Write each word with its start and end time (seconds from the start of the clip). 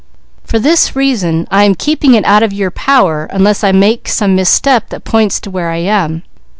For 0.43 0.57
this 0.57 0.95
reason 0.95 1.47
I 1.51 1.63
am 1.63 1.75
keeping 1.75 2.15
it 2.15 2.25
out 2.25 2.41
of 2.41 2.51
your 2.51 2.71
power, 2.71 3.25
unless 3.29 3.63
I 3.63 3.71
make 3.71 4.07
some 4.07 4.35
misstep 4.35 4.89
that 4.89 5.03
points 5.03 5.39
to 5.41 5.51
where 5.51 5.69
I 5.69 5.77
am. 5.77 6.23